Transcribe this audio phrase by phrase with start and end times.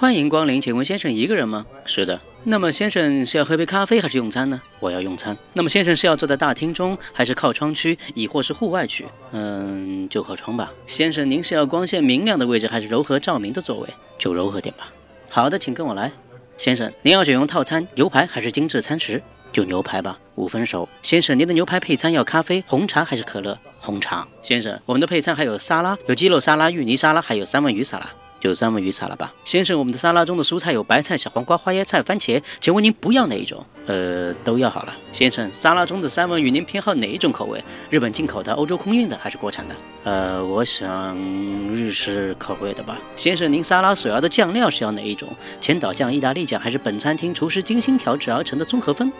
[0.00, 1.66] 欢迎光临，请问先生一个人吗？
[1.84, 2.20] 是的。
[2.44, 4.62] 那么先生是要喝杯咖啡还是用餐呢？
[4.78, 5.36] 我要用餐。
[5.52, 9.04] 那么先生是要坐在大厅中，还是靠窗区，亦或是户外区？
[9.32, 10.72] 嗯，就靠窗吧。
[10.86, 13.88] 先生，您是要光线明亮的位置，还是柔和照明的座位？
[14.20, 14.92] 就柔和点吧。
[15.28, 16.12] 好的，请跟我来。
[16.58, 19.20] 先生，您要选用套餐牛排还是精致餐食？
[19.52, 20.88] 就牛排吧，五分熟。
[21.02, 23.58] 先生，您的牛排配餐要咖啡、红茶还是可乐？
[23.80, 24.28] 红茶。
[24.44, 28.08] 先生，我们的配餐还有沙拉，有鸡肉沙拉、芋泥沙拉，还有三文鱼沙拉。
[28.40, 29.78] 就三文鱼撒了吧，先生。
[29.78, 33.64] 我们的沙拉中的蔬菜有白菜、小黄瓜、花椰菜、番茄，请问您不要哪一种？
[33.86, 34.94] 呃，都要好了。
[35.12, 37.62] 先生，沙拉中的三文鱼您偏好哪一种口味？
[37.90, 39.74] 日本进口的、欧洲空运的还是国产的？
[40.04, 42.98] 呃，我想日式口味的吧。
[43.16, 45.28] 先生，您沙拉所要的酱料是要哪一种？
[45.60, 49.12] 千岛酱、意大利酱还是本餐厅厨师精心调制而成的综合分？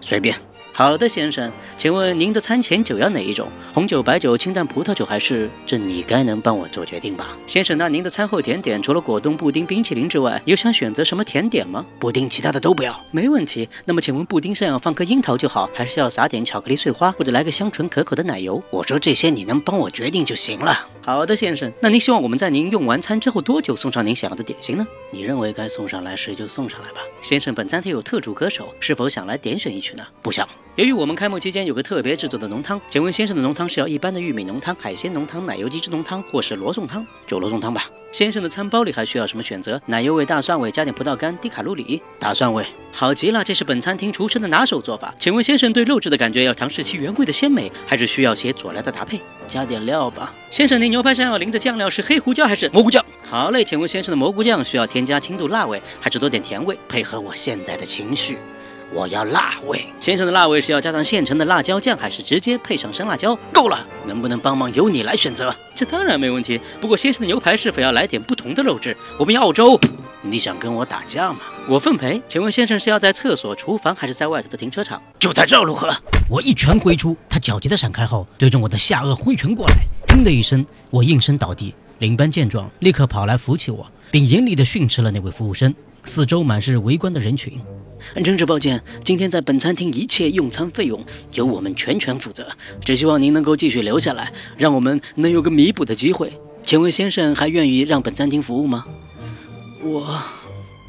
[0.00, 0.38] 随便。
[0.76, 3.46] 好的，先生，请问您的餐前酒要哪一种？
[3.72, 5.48] 红酒、白酒、清淡葡萄酒还是？
[5.64, 7.78] 这你该能帮我做决定吧，先生。
[7.78, 11.86] 那您的餐后甜点除了果冻、布丁、冰淇淋之外，有想选择什么甜点吗？
[12.00, 13.00] 布丁，其他的都不要。
[13.12, 13.68] 没问题。
[13.84, 18.60] 那么请问布丁上要放颗樱桃就好，还是要撒点巧克力碎花，或者来个香醇可口的奶油？
[18.70, 20.88] 我说这些你能帮我决定就行了。
[21.02, 21.72] 好的，先生。
[21.80, 24.84] 那您希望我们在您用完餐之后多久送上您想要的点心呢？
[25.12, 27.54] 你认为该送上来时就送上来吧，先生。
[27.54, 30.04] 本餐厅有特助歌手，是否想来点选一曲呢？
[30.20, 30.48] 不想。
[30.76, 37.06] 由于我们开幕期间有个特别制作的浓汤，请问先生的浓汤是要一般的玉米浓汤、海鲜浓汤、奶油鸡汁浓汤，或是罗宋汤？
[37.28, 37.88] 就罗宋汤吧。
[38.10, 39.80] 先生的餐包里还需要什么选择？
[39.86, 42.02] 奶油味大蒜味，加点葡萄干，低卡路里。
[42.18, 45.14] 大蒜味，好极了，这是本餐厅厨师的拿手做法。
[45.20, 49.20] 请问先生对肉质的感觉要尝试其原味的鲜美，还是需要些佐料的搭配？
[49.48, 50.32] 加点料吧。
[50.50, 53.04] 先生，您牛排上要淋的酱料是黑胡椒还是蘑菇酱？
[53.30, 58.38] 好嘞，请问先生的蘑菇酱需要添加轻度辣味，还是多点甜味，配合我现在的情绪？
[58.94, 63.36] 我要辣味，先生的辣味是要加上现成的辣椒酱，还是直接配上生辣椒？
[63.52, 65.52] 够了，能不能帮忙由你来选择？
[65.74, 66.60] 这当然没问题。
[66.80, 68.96] 不过先生的牛排是否要来点不同的肉质？
[69.18, 69.78] 我们要澳洲。
[70.22, 71.40] 你想跟我打架吗？
[71.68, 72.22] 我奉陪。
[72.28, 75.02] 请问先生是要在厕所、厨房，还是在外头的停车场？
[75.18, 75.92] 就在这如何？
[76.30, 79.74] 我一拳挥出，他脚急的闪开后，对准我的下颚挥拳过来。
[80.06, 81.74] 砰的一声，我应声倒地。
[81.98, 85.74] 领班见状，立刻跑来扶起我，并严厉地训斥了那位服务生。
[86.04, 87.58] 四周满是围观的人群。
[88.22, 92.46] 真是抱歉，今天在本餐厅一切用餐费用由我们全权负责。
[92.84, 96.32] 只希望您能够继续留下来，让我们能有个弥补的机会。
[96.64, 98.84] 请问先生还愿意让本餐厅服务吗？
[99.82, 100.22] 我，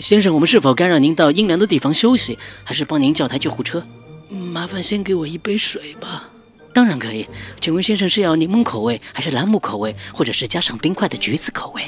[0.00, 3.82] 先生，我们是否该让您到阴凉的地方休息，还是帮您叫台救护车？
[4.30, 6.28] 麻烦先给我一杯水吧。
[6.72, 7.26] 当然可以。
[7.60, 11.82] 请问先生是要柠檬口味，还是兰姆口味，或者是加上冰块的橘子口味？